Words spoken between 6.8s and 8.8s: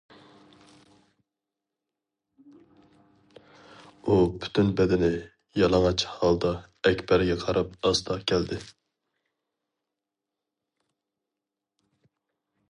ئەكبەرگە قاراپ ئاستا كەلدى.